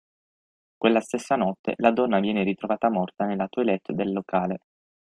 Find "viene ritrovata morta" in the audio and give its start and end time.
2.19-3.25